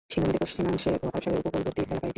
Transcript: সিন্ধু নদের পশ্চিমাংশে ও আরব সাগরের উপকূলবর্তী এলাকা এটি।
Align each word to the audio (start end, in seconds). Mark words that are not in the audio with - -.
সিন্ধু 0.13 0.29
নদের 0.29 0.41
পশ্চিমাংশে 0.45 0.91
ও 1.03 1.07
আরব 1.07 1.21
সাগরের 1.23 1.39
উপকূলবর্তী 1.41 1.81
এলাকা 1.83 1.99
এটি। 1.99 2.09